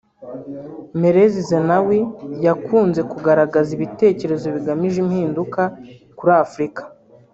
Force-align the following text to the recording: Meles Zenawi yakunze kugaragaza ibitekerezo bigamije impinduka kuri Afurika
Meles 0.99 1.33
Zenawi 1.49 1.99
yakunze 2.45 3.01
kugaragaza 3.11 3.69
ibitekerezo 3.77 4.45
bigamije 4.55 4.97
impinduka 5.03 5.61
kuri 6.17 6.33
Afurika 6.45 6.81